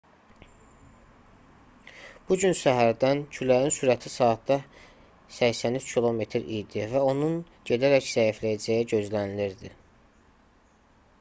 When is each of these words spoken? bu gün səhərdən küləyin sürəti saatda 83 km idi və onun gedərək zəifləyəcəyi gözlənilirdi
bu 2.29 2.37
gün 2.43 2.55
səhərdən 2.59 3.19
küləyin 3.35 3.75
sürəti 3.75 4.11
saatda 4.13 4.57
83 5.35 5.89
km 5.97 6.23
idi 6.61 6.87
və 6.95 7.03
onun 7.11 7.35
gedərək 7.71 8.07
zəifləyəcəyi 8.15 8.89
gözlənilirdi 8.95 9.71